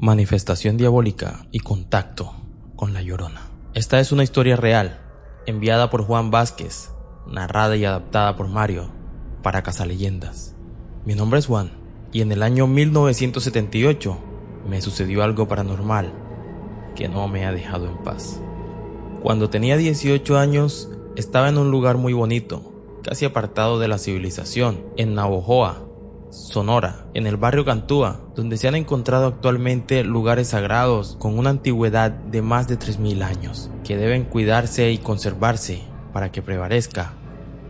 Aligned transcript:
Manifestación 0.00 0.76
diabólica 0.76 1.48
y 1.50 1.58
contacto 1.58 2.32
con 2.76 2.94
la 2.94 3.02
llorona. 3.02 3.48
Esta 3.74 3.98
es 3.98 4.12
una 4.12 4.22
historia 4.22 4.54
real, 4.54 5.00
enviada 5.44 5.90
por 5.90 6.04
Juan 6.04 6.30
Vázquez, 6.30 6.92
narrada 7.26 7.74
y 7.74 7.84
adaptada 7.84 8.36
por 8.36 8.46
Mario 8.46 8.92
para 9.42 9.64
Leyendas. 9.86 10.54
Mi 11.04 11.16
nombre 11.16 11.40
es 11.40 11.46
Juan 11.46 11.72
y 12.12 12.20
en 12.20 12.30
el 12.30 12.44
año 12.44 12.68
1978 12.68 14.18
me 14.68 14.80
sucedió 14.82 15.24
algo 15.24 15.48
paranormal 15.48 16.12
que 16.94 17.08
no 17.08 17.26
me 17.26 17.44
ha 17.44 17.50
dejado 17.50 17.88
en 17.88 17.98
paz. 18.04 18.40
Cuando 19.20 19.50
tenía 19.50 19.76
18 19.76 20.38
años 20.38 20.92
estaba 21.16 21.48
en 21.48 21.58
un 21.58 21.72
lugar 21.72 21.96
muy 21.96 22.12
bonito, 22.12 23.00
casi 23.02 23.24
apartado 23.24 23.80
de 23.80 23.88
la 23.88 23.98
civilización, 23.98 24.84
en 24.96 25.16
Navojoa, 25.16 25.87
Sonora, 26.30 27.06
en 27.14 27.26
el 27.26 27.36
barrio 27.36 27.64
Cantúa, 27.64 28.20
donde 28.34 28.56
se 28.58 28.68
han 28.68 28.74
encontrado 28.74 29.26
actualmente 29.26 30.04
lugares 30.04 30.48
sagrados 30.48 31.16
con 31.18 31.38
una 31.38 31.50
antigüedad 31.50 32.10
de 32.10 32.42
más 32.42 32.68
de 32.68 32.78
3.000 32.78 33.22
años, 33.22 33.70
que 33.84 33.96
deben 33.96 34.24
cuidarse 34.24 34.90
y 34.90 34.98
conservarse 34.98 35.82
para 36.12 36.30
que 36.30 36.42
prevalezca 36.42 37.14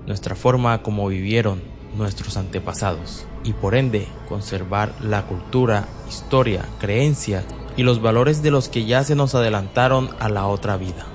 nuestra 0.06 0.34
forma 0.34 0.82
como 0.82 1.06
vivieron 1.08 1.62
nuestros 1.96 2.36
antepasados 2.36 3.26
y 3.44 3.52
por 3.52 3.74
ende 3.74 4.08
conservar 4.28 4.92
la 5.00 5.26
cultura, 5.26 5.86
historia, 6.08 6.64
creencia 6.80 7.44
y 7.76 7.82
los 7.82 8.02
valores 8.02 8.42
de 8.42 8.50
los 8.50 8.68
que 8.68 8.84
ya 8.84 9.04
se 9.04 9.14
nos 9.14 9.34
adelantaron 9.34 10.10
a 10.18 10.28
la 10.28 10.46
otra 10.46 10.76
vida. 10.76 11.06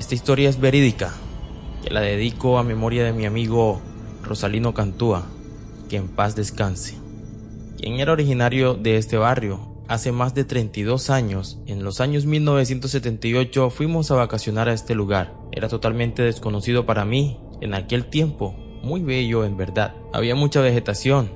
Esta 0.00 0.14
historia 0.14 0.48
es 0.48 0.58
verídica, 0.58 1.12
que 1.84 1.90
la 1.90 2.00
dedico 2.00 2.58
a 2.58 2.64
memoria 2.64 3.04
de 3.04 3.12
mi 3.12 3.26
amigo 3.26 3.80
Rosalino 4.22 4.74
Cantúa, 4.74 5.22
que 5.88 5.96
en 5.96 6.08
paz 6.08 6.36
descanse, 6.36 6.96
quien 7.84 8.00
era 8.00 8.12
originario 8.12 8.74
de 8.74 8.96
este 8.96 9.18
barrio. 9.18 9.74
Hace 9.88 10.12
más 10.12 10.34
de 10.34 10.44
32 10.44 11.10
años, 11.10 11.58
en 11.66 11.84
los 11.84 12.00
años 12.00 12.24
1978, 12.24 13.68
fuimos 13.68 14.10
a 14.10 14.14
vacacionar 14.14 14.70
a 14.70 14.72
este 14.72 14.94
lugar. 14.94 15.34
Era 15.52 15.68
totalmente 15.68 16.22
desconocido 16.22 16.86
para 16.86 17.04
mí 17.04 17.38
en 17.60 17.74
aquel 17.74 18.06
tiempo, 18.06 18.54
muy 18.82 19.02
bello 19.02 19.44
en 19.44 19.58
verdad. 19.58 19.94
Había 20.14 20.34
mucha 20.34 20.62
vegetación, 20.62 21.30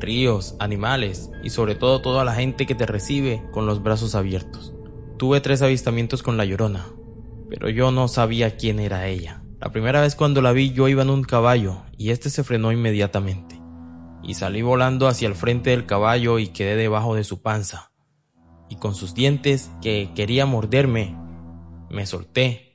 ríos, 0.00 0.56
animales 0.58 1.30
y 1.44 1.50
sobre 1.50 1.76
todo 1.76 2.02
toda 2.02 2.24
la 2.24 2.34
gente 2.34 2.66
que 2.66 2.74
te 2.74 2.86
recibe 2.86 3.44
con 3.52 3.66
los 3.66 3.80
brazos 3.80 4.16
abiertos. 4.16 4.74
Tuve 5.16 5.40
tres 5.40 5.62
avistamientos 5.62 6.24
con 6.24 6.36
la 6.36 6.44
llorona, 6.44 6.86
pero 7.48 7.68
yo 7.68 7.92
no 7.92 8.08
sabía 8.08 8.56
quién 8.56 8.80
era 8.80 9.06
ella. 9.06 9.44
La 9.60 9.70
primera 9.70 10.00
vez 10.00 10.16
cuando 10.16 10.42
la 10.42 10.50
vi 10.50 10.72
yo 10.72 10.88
iba 10.88 11.02
en 11.02 11.10
un 11.10 11.22
caballo 11.22 11.82
y 11.96 12.10
este 12.10 12.30
se 12.30 12.42
frenó 12.42 12.72
inmediatamente 12.72 13.57
y 14.22 14.34
salí 14.34 14.62
volando 14.62 15.08
hacia 15.08 15.28
el 15.28 15.34
frente 15.34 15.70
del 15.70 15.86
caballo 15.86 16.38
y 16.38 16.48
quedé 16.48 16.76
debajo 16.76 17.14
de 17.14 17.24
su 17.24 17.42
panza. 17.42 17.92
Y 18.68 18.76
con 18.76 18.94
sus 18.94 19.14
dientes, 19.14 19.70
que 19.80 20.10
quería 20.14 20.46
morderme, 20.46 21.16
me 21.90 22.06
solté. 22.06 22.68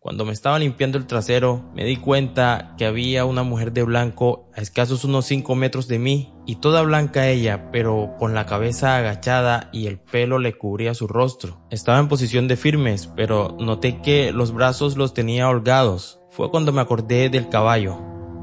Cuando 0.00 0.24
me 0.24 0.32
estaba 0.32 0.58
limpiando 0.58 0.96
el 0.96 1.06
trasero, 1.06 1.64
me 1.74 1.84
di 1.84 1.96
cuenta 1.96 2.74
que 2.78 2.86
había 2.86 3.24
una 3.24 3.42
mujer 3.42 3.72
de 3.72 3.82
blanco 3.82 4.48
a 4.56 4.60
escasos 4.60 5.04
unos 5.04 5.26
5 5.26 5.54
metros 5.54 5.86
de 5.88 5.98
mí, 5.98 6.32
y 6.46 6.56
toda 6.56 6.82
blanca 6.82 7.28
ella, 7.28 7.70
pero 7.72 8.14
con 8.18 8.32
la 8.32 8.46
cabeza 8.46 8.96
agachada 8.96 9.68
y 9.70 9.86
el 9.86 9.98
pelo 9.98 10.38
le 10.38 10.56
cubría 10.56 10.94
su 10.94 11.08
rostro. 11.08 11.60
Estaba 11.70 11.98
en 11.98 12.08
posición 12.08 12.48
de 12.48 12.56
firmes, 12.56 13.06
pero 13.16 13.56
noté 13.60 14.00
que 14.00 14.32
los 14.32 14.54
brazos 14.54 14.96
los 14.96 15.12
tenía 15.12 15.48
holgados. 15.48 16.20
Fue 16.30 16.50
cuando 16.50 16.72
me 16.72 16.80
acordé 16.80 17.28
del 17.28 17.48
caballo, 17.48 17.98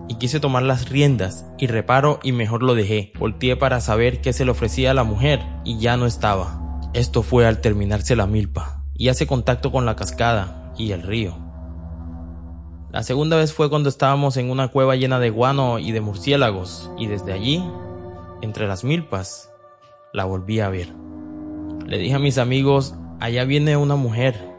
y 0.07 0.15
quise 0.15 0.39
tomar 0.39 0.63
las 0.63 0.89
riendas 0.89 1.45
y 1.57 1.67
reparo 1.67 2.19
y 2.23 2.31
mejor 2.31 2.63
lo 2.63 2.75
dejé. 2.75 3.11
Volteé 3.19 3.55
para 3.55 3.81
saber 3.81 4.21
qué 4.21 4.33
se 4.33 4.45
le 4.45 4.51
ofrecía 4.51 4.91
a 4.91 4.93
la 4.93 5.03
mujer 5.03 5.41
y 5.63 5.79
ya 5.79 5.97
no 5.97 6.05
estaba. 6.05 6.79
Esto 6.93 7.23
fue 7.23 7.45
al 7.45 7.61
terminarse 7.61 8.15
la 8.15 8.27
milpa 8.27 8.83
y 8.93 9.09
hace 9.09 9.27
contacto 9.27 9.71
con 9.71 9.85
la 9.85 9.95
cascada 9.95 10.73
y 10.77 10.91
el 10.91 11.01
río. 11.01 11.37
La 12.91 13.03
segunda 13.03 13.35
vez 13.35 13.51
fue 13.51 13.69
cuando 13.69 13.89
estábamos 13.89 14.37
en 14.37 14.49
una 14.49 14.69
cueva 14.69 14.95
llena 14.95 15.19
de 15.19 15.29
guano 15.29 15.79
y 15.79 15.91
de 15.91 15.99
murciélagos 15.99 16.89
y 16.97 17.07
desde 17.07 17.33
allí, 17.33 17.61
entre 18.41 18.67
las 18.67 18.85
milpas, 18.85 19.51
la 20.13 20.23
volví 20.23 20.61
a 20.61 20.69
ver. 20.69 20.93
Le 21.85 21.97
dije 21.97 22.15
a 22.15 22.19
mis 22.19 22.37
amigos, 22.37 22.95
allá 23.19 23.43
viene 23.43 23.75
una 23.75 23.95
mujer. 23.95 24.49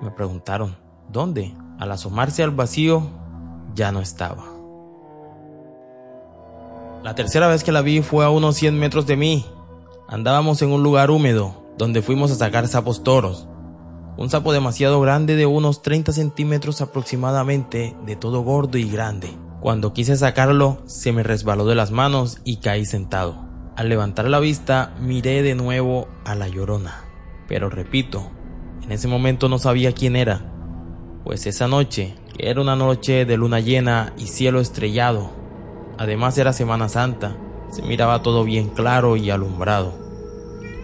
Me 0.00 0.10
preguntaron, 0.10 0.76
¿dónde? 1.10 1.54
Al 1.78 1.92
asomarse 1.92 2.42
al 2.42 2.52
vacío, 2.52 3.10
ya 3.74 3.92
no 3.92 4.00
estaba. 4.00 4.51
La 7.02 7.16
tercera 7.16 7.48
vez 7.48 7.64
que 7.64 7.72
la 7.72 7.82
vi 7.82 8.00
fue 8.00 8.24
a 8.24 8.30
unos 8.30 8.54
100 8.56 8.78
metros 8.78 9.06
de 9.06 9.16
mí. 9.16 9.44
Andábamos 10.08 10.62
en 10.62 10.70
un 10.70 10.84
lugar 10.84 11.10
húmedo, 11.10 11.64
donde 11.76 12.00
fuimos 12.00 12.30
a 12.30 12.36
sacar 12.36 12.68
sapos 12.68 13.02
toros. 13.02 13.48
Un 14.16 14.30
sapo 14.30 14.52
demasiado 14.52 15.00
grande 15.00 15.34
de 15.34 15.44
unos 15.44 15.82
30 15.82 16.12
centímetros 16.12 16.80
aproximadamente, 16.80 17.96
de 18.06 18.14
todo 18.14 18.42
gordo 18.42 18.78
y 18.78 18.88
grande. 18.88 19.30
Cuando 19.60 19.92
quise 19.92 20.16
sacarlo, 20.16 20.78
se 20.86 21.12
me 21.12 21.24
resbaló 21.24 21.66
de 21.66 21.74
las 21.74 21.90
manos 21.90 22.38
y 22.44 22.58
caí 22.58 22.84
sentado. 22.84 23.34
Al 23.74 23.88
levantar 23.88 24.28
la 24.28 24.38
vista, 24.38 24.94
miré 25.00 25.42
de 25.42 25.56
nuevo 25.56 26.06
a 26.24 26.36
la 26.36 26.46
llorona. 26.46 27.04
Pero 27.48 27.68
repito, 27.68 28.30
en 28.84 28.92
ese 28.92 29.08
momento 29.08 29.48
no 29.48 29.58
sabía 29.58 29.90
quién 29.90 30.14
era, 30.14 30.52
pues 31.24 31.46
esa 31.46 31.66
noche, 31.66 32.14
que 32.36 32.48
era 32.48 32.60
una 32.60 32.76
noche 32.76 33.24
de 33.24 33.36
luna 33.36 33.58
llena 33.58 34.12
y 34.16 34.26
cielo 34.26 34.60
estrellado, 34.60 35.41
Además 36.02 36.36
era 36.36 36.52
Semana 36.52 36.88
Santa, 36.88 37.36
se 37.70 37.80
miraba 37.80 38.22
todo 38.22 38.42
bien 38.42 38.70
claro 38.70 39.16
y 39.16 39.30
alumbrado. 39.30 39.94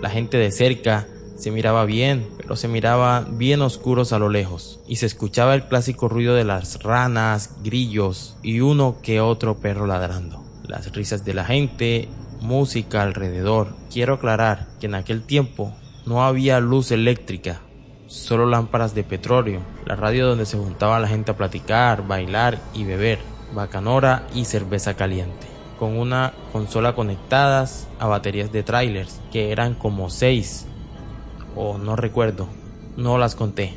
La 0.00 0.10
gente 0.10 0.36
de 0.36 0.52
cerca 0.52 1.08
se 1.36 1.50
miraba 1.50 1.84
bien, 1.86 2.28
pero 2.36 2.54
se 2.54 2.68
miraba 2.68 3.26
bien 3.28 3.60
oscuros 3.62 4.12
a 4.12 4.20
lo 4.20 4.28
lejos, 4.28 4.78
y 4.86 4.94
se 4.94 5.06
escuchaba 5.06 5.56
el 5.56 5.64
clásico 5.64 6.08
ruido 6.08 6.36
de 6.36 6.44
las 6.44 6.84
ranas, 6.84 7.56
grillos 7.64 8.36
y 8.44 8.60
uno 8.60 8.98
que 9.02 9.20
otro 9.20 9.58
perro 9.58 9.88
ladrando. 9.88 10.44
Las 10.68 10.92
risas 10.92 11.24
de 11.24 11.34
la 11.34 11.44
gente, 11.44 12.08
música 12.40 13.02
alrededor. 13.02 13.74
Quiero 13.92 14.14
aclarar 14.14 14.68
que 14.78 14.86
en 14.86 14.94
aquel 14.94 15.24
tiempo 15.24 15.74
no 16.06 16.24
había 16.24 16.60
luz 16.60 16.92
eléctrica, 16.92 17.62
solo 18.06 18.46
lámparas 18.46 18.94
de 18.94 19.02
petróleo, 19.02 19.62
la 19.84 19.96
radio 19.96 20.28
donde 20.28 20.46
se 20.46 20.58
juntaba 20.58 21.00
la 21.00 21.08
gente 21.08 21.32
a 21.32 21.36
platicar, 21.36 22.06
bailar 22.06 22.60
y 22.72 22.84
beber 22.84 23.18
bacanora 23.54 24.26
y 24.34 24.44
cerveza 24.44 24.94
caliente, 24.94 25.46
con 25.78 25.96
una 25.96 26.32
consola 26.52 26.94
conectadas 26.94 27.88
a 27.98 28.06
baterías 28.06 28.52
de 28.52 28.62
trailers, 28.62 29.20
que 29.32 29.52
eran 29.52 29.74
como 29.74 30.10
seis, 30.10 30.66
o 31.54 31.78
no 31.78 31.96
recuerdo, 31.96 32.48
no 32.96 33.18
las 33.18 33.34
conté, 33.34 33.74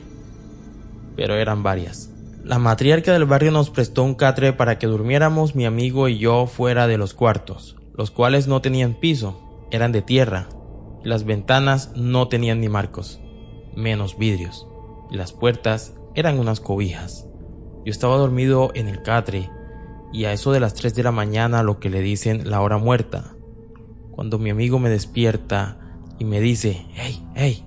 pero 1.15 1.35
eran 1.35 1.63
varias. 1.63 2.09
La 2.43 2.57
matriarca 2.57 3.13
del 3.13 3.25
barrio 3.25 3.51
nos 3.51 3.69
prestó 3.69 4.03
un 4.03 4.15
catre 4.15 4.51
para 4.53 4.79
que 4.79 4.87
durmiéramos 4.87 5.55
mi 5.55 5.65
amigo 5.65 6.07
y 6.07 6.17
yo 6.17 6.47
fuera 6.47 6.87
de 6.87 6.97
los 6.97 7.13
cuartos, 7.13 7.77
los 7.95 8.09
cuales 8.09 8.47
no 8.47 8.61
tenían 8.61 8.95
piso, 8.95 9.67
eran 9.71 9.91
de 9.91 10.01
tierra, 10.01 10.49
las 11.03 11.23
ventanas 11.23 11.91
no 11.95 12.27
tenían 12.27 12.59
ni 12.59 12.69
marcos, 12.69 13.19
menos 13.75 14.17
vidrios, 14.17 14.67
las 15.11 15.33
puertas 15.33 15.93
eran 16.15 16.39
unas 16.39 16.59
cobijas. 16.59 17.27
Yo 17.85 17.91
estaba 17.91 18.17
dormido 18.17 18.71
en 18.75 18.87
el 18.87 19.01
catre 19.01 19.49
y 20.11 20.25
a 20.25 20.33
eso 20.33 20.51
de 20.51 20.59
las 20.59 20.73
3 20.73 20.93
de 20.93 21.03
la 21.03 21.11
mañana 21.11 21.63
lo 21.63 21.79
que 21.79 21.89
le 21.89 22.01
dicen 22.01 22.49
la 22.49 22.61
hora 22.61 22.77
muerta. 22.77 23.35
Cuando 24.11 24.39
mi 24.39 24.49
amigo 24.49 24.77
me 24.79 24.89
despierta 24.89 25.77
y 26.19 26.25
me 26.25 26.39
dice, 26.39 26.85
hey, 26.93 27.25
hey, 27.35 27.65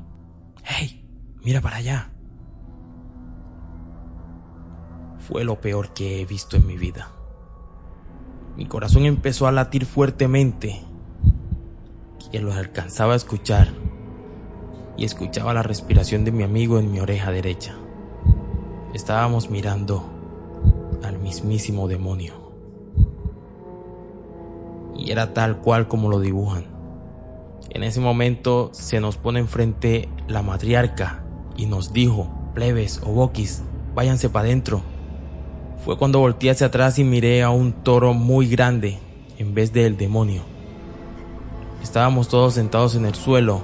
hey, 0.62 1.09
mira 1.43 1.60
para 1.60 1.77
allá. 1.77 2.10
Fue 5.19 5.44
lo 5.44 5.60
peor 5.60 5.94
que 5.94 6.21
he 6.21 6.27
visto 6.27 6.56
en 6.56 6.66
mi 6.66 6.77
vida. 6.77 7.10
Mi 8.56 8.66
corazón 8.66 9.05
empezó 9.06 9.47
a 9.47 9.53
latir 9.53 9.87
fuertemente, 9.87 10.82
que 12.31 12.41
lo 12.41 12.53
alcanzaba 12.53 13.15
a 13.15 13.16
escuchar, 13.16 13.69
y 14.97 15.05
escuchaba 15.05 15.55
la 15.55 15.62
respiración 15.62 16.25
de 16.25 16.31
mi 16.31 16.44
amigo 16.44 16.79
en 16.79 16.93
mi 16.93 17.00
oreja 17.00 17.32
derecha. 17.32 17.75
Estábamos 18.93 19.50
mirando 19.50 20.13
al 21.04 21.18
mismísimo 21.18 21.88
demonio. 21.88 22.34
Y 24.96 25.10
era 25.10 25.34
tal 25.34 25.58
cual 25.58 25.88
como 25.88 26.08
lo 26.08 26.20
dibujan. 26.20 26.66
En 27.70 27.82
ese 27.82 28.00
momento 28.00 28.70
se 28.72 29.00
nos 29.00 29.16
pone 29.16 29.40
enfrente 29.40 30.08
la 30.28 30.42
matriarca 30.42 31.24
y 31.56 31.66
nos 31.66 31.92
dijo, 31.92 32.28
plebes 32.54 33.00
o 33.04 33.12
boquis, 33.12 33.62
váyanse 33.94 34.30
para 34.30 34.46
adentro. 34.46 34.82
Fue 35.84 35.98
cuando 35.98 36.20
volteé 36.20 36.50
hacia 36.50 36.68
atrás 36.68 36.98
y 36.98 37.04
miré 37.04 37.42
a 37.42 37.50
un 37.50 37.72
toro 37.72 38.14
muy 38.14 38.48
grande 38.48 38.98
en 39.38 39.54
vez 39.54 39.72
del 39.72 39.96
demonio. 39.96 40.42
Estábamos 41.82 42.28
todos 42.28 42.54
sentados 42.54 42.94
en 42.94 43.04
el 43.04 43.14
suelo 43.14 43.60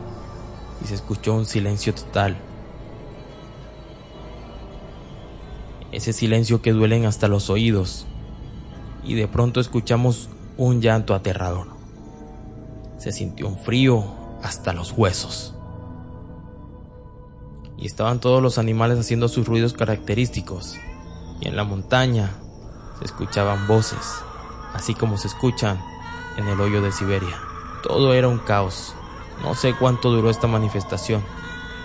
y 0.82 0.88
se 0.88 0.94
escuchó 0.94 1.34
un 1.34 1.46
silencio 1.46 1.94
total. 1.94 2.36
Ese 5.92 6.12
silencio 6.12 6.62
que 6.62 6.72
duelen 6.72 7.06
hasta 7.06 7.28
los 7.28 7.50
oídos, 7.50 8.06
y 9.04 9.14
de 9.14 9.28
pronto 9.28 9.60
escuchamos 9.60 10.28
un 10.56 10.80
llanto 10.80 11.14
aterrador. 11.14 11.68
Se 12.98 13.12
sintió 13.12 13.48
un 13.48 13.58
frío 13.58 14.04
hasta 14.42 14.72
los 14.72 14.92
huesos. 14.92 15.54
y 17.80 17.86
estaban 17.86 18.20
todos 18.20 18.42
los 18.42 18.58
animales 18.58 18.98
haciendo 18.98 19.26
sus 19.28 19.48
ruidos 19.48 19.72
característicos. 19.72 20.76
Y 21.40 21.48
en 21.48 21.56
la 21.56 21.64
montaña 21.64 22.30
se 22.98 23.06
escuchaban 23.06 23.66
voces, 23.66 24.22
así 24.74 24.94
como 24.94 25.16
se 25.16 25.28
escuchan 25.28 25.82
en 26.36 26.46
el 26.46 26.60
hoyo 26.60 26.82
de 26.82 26.92
Siberia. 26.92 27.40
Todo 27.82 28.12
era 28.12 28.28
un 28.28 28.38
caos. 28.38 28.94
No 29.42 29.54
sé 29.54 29.74
cuánto 29.74 30.10
duró 30.10 30.28
esta 30.28 30.46
manifestación, 30.46 31.22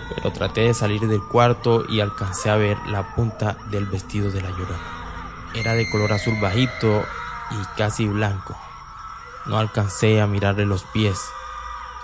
pero 0.08 0.32
traté 0.32 0.62
de 0.62 0.74
salir 0.74 1.06
del 1.08 1.22
cuarto 1.22 1.84
y 1.88 2.00
alcancé 2.00 2.50
a 2.50 2.56
ver 2.56 2.78
la 2.86 3.14
punta 3.14 3.56
del 3.70 3.86
vestido 3.86 4.30
de 4.30 4.42
la 4.42 4.50
llorona. 4.50 5.52
Era 5.54 5.74
de 5.74 5.88
color 5.90 6.12
azul 6.12 6.38
bajito 6.40 7.04
y 7.50 7.76
casi 7.76 8.06
blanco. 8.06 8.56
No 9.46 9.58
alcancé 9.58 10.20
a 10.20 10.26
mirarle 10.26 10.66
los 10.66 10.84
pies. 10.84 11.18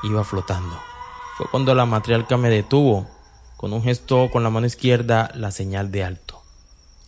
Iba 0.02 0.24
flotando. 0.24 0.78
Fue 1.36 1.46
cuando 1.50 1.74
la 1.74 1.86
matriarca 1.86 2.36
me 2.36 2.50
detuvo, 2.50 3.06
con 3.56 3.72
un 3.72 3.82
gesto 3.82 4.30
con 4.30 4.42
la 4.42 4.50
mano 4.50 4.66
izquierda 4.66 5.30
la 5.34 5.50
señal 5.50 5.92
de 5.92 6.04
alto, 6.04 6.42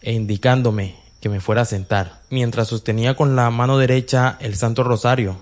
e 0.01 0.13
indicándome 0.13 0.97
que 1.21 1.29
me 1.29 1.41
fuera 1.41 1.63
a 1.63 1.67
sentar, 1.67 2.21
mientras 2.31 2.69
sostenía 2.69 3.17
con 3.17 3.35
la 3.35 3.51
mano 3.51 3.79
derecha 3.79 4.37
el 4.41 4.57
Santo 4.57 4.85
Rosario, 4.85 5.37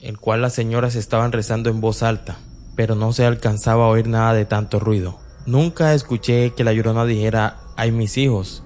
el 0.00 0.18
cual 0.18 0.42
las 0.42 0.54
señoras 0.54 0.94
estaban 0.94 1.32
rezando 1.32 1.70
en 1.70 1.80
voz 1.80 2.02
alta, 2.02 2.38
pero 2.76 2.94
no 2.94 3.12
se 3.12 3.24
alcanzaba 3.24 3.86
a 3.86 3.88
oír 3.88 4.06
nada 4.06 4.34
de 4.34 4.44
tanto 4.44 4.78
ruido. 4.78 5.18
Nunca 5.46 5.94
escuché 5.94 6.52
que 6.54 6.62
la 6.62 6.72
llorona 6.72 7.04
dijera, 7.04 7.60
ay 7.76 7.90
mis 7.90 8.18
hijos. 8.18 8.62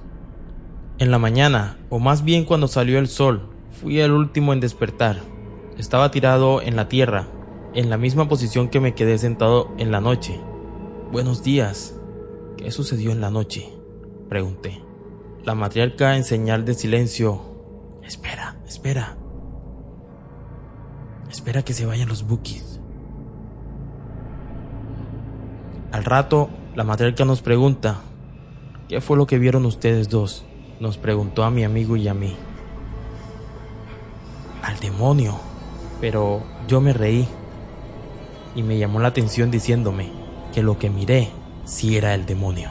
En 0.99 1.11
la 1.11 1.19
mañana, 1.19 1.79
o 1.89 1.99
más 1.99 2.25
bien 2.25 2.45
cuando 2.45 2.69
salió 2.69 2.99
el 2.99 3.09
sol, 3.09 3.49
fui 3.81 4.01
el 4.01 4.13
último 4.13 4.53
en 4.53 4.61
despertar. 4.61 5.21
Estaba 5.79 6.11
tirado 6.11 6.61
en 6.61 6.77
la 6.77 6.89
tierra, 6.89 7.29
en 7.73 7.89
la 7.89 7.97
misma 7.97 8.29
posición 8.29 8.69
que 8.69 8.81
me 8.81 8.95
quedé 8.95 9.17
sentado 9.17 9.71
en 9.79 9.91
la 9.91 10.01
noche. 10.01 10.41
Buenos 11.13 11.43
días. 11.43 11.95
¿Qué 12.57 12.71
sucedió 12.71 13.13
en 13.13 13.21
la 13.21 13.31
noche? 13.31 13.73
Pregunté. 14.29 14.83
La 15.45 15.55
matriarca 15.55 16.17
en 16.17 16.25
señal 16.25 16.65
de 16.65 16.75
silencio. 16.75 17.41
Espera, 18.03 18.61
espera. 18.67 19.17
Espera 21.31 21.63
que 21.63 21.73
se 21.73 21.87
vayan 21.87 22.09
los 22.09 22.27
bookies. 22.27 22.80
Al 25.93 26.05
rato, 26.05 26.51
la 26.75 26.85
matriarca 26.85 27.25
nos 27.25 27.43
pregunta, 27.43 28.01
¿qué 28.89 29.01
fue 29.01 29.17
lo 29.17 29.27
que 29.27 29.39
vieron 29.39 29.67
ustedes 29.67 30.09
dos? 30.09 30.45
Nos 30.79 30.99
preguntó 30.99 31.43
a 31.43 31.51
mi 31.51 31.65
amigo 31.65 31.97
y 31.97 32.07
a 32.09 32.15
mí. 32.15 32.37
Al 34.63 34.79
demonio. 34.79 35.39
Pero 36.01 36.43
yo 36.67 36.81
me 36.81 36.95
reí 36.95 37.29
y 38.55 38.63
me 38.63 38.79
llamó 38.79 39.01
la 39.01 39.09
atención 39.09 39.51
diciéndome 39.51 40.11
que 40.55 40.63
lo 40.63 40.79
que 40.79 40.89
miré 40.89 41.29
sí 41.65 41.97
era 41.97 42.15
el 42.15 42.25
demonio, 42.25 42.71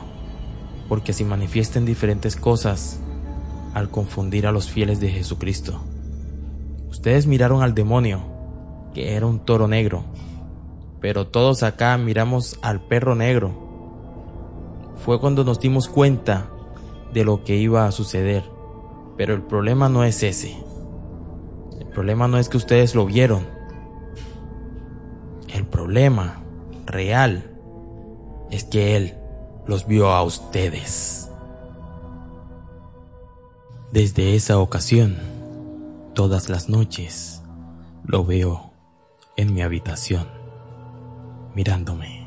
porque 0.88 1.14
se 1.14 1.26
manifiestan 1.26 1.86
diferentes 1.86 2.36
cosas 2.36 3.00
al 3.74 3.90
confundir 3.90 4.48
a 4.48 4.52
los 4.52 4.70
fieles 4.70 5.00
de 5.00 5.10
Jesucristo. 5.10 5.80
Ustedes 6.90 7.28
miraron 7.28 7.62
al 7.62 7.76
demonio, 7.76 8.24
que 8.96 9.14
era 9.14 9.28
un 9.28 9.40
toro 9.40 9.68
negro, 9.68 10.04
pero 11.02 11.28
todos 11.28 11.64
acá 11.64 11.98
miramos 11.98 12.60
al 12.62 12.82
perro 12.82 13.16
negro. 13.16 13.68
Fue 14.98 15.20
cuando 15.20 15.44
nos 15.44 15.60
dimos 15.60 15.88
cuenta 15.88 16.50
de 17.14 17.24
lo 17.24 17.44
que 17.44 17.56
iba 17.56 17.86
a 17.86 17.92
suceder, 17.92 18.44
pero 19.18 19.34
el 19.34 19.42
problema 19.42 19.90
no 19.90 20.04
es 20.04 20.24
ese. 20.24 20.58
El 21.80 21.88
problema 21.88 22.28
no 22.28 22.38
es 22.38 22.50
que 22.50 22.58
ustedes 22.58 22.96
lo 22.96 23.06
vieron. 23.06 23.48
El 25.54 25.66
problema 25.66 26.44
real 26.86 27.50
es 28.52 28.64
que 28.64 28.96
Él 28.96 29.16
los 29.66 29.88
vio 29.88 30.10
a 30.10 30.24
ustedes. 30.24 31.30
Desde 33.92 34.36
esa 34.36 34.60
ocasión, 34.60 35.18
todas 36.14 36.50
las 36.50 36.70
noches, 36.70 37.42
lo 38.04 38.24
veo 38.24 38.72
en 39.36 39.54
mi 39.54 39.62
habitación, 39.62 40.28
mirándome. 41.60 42.19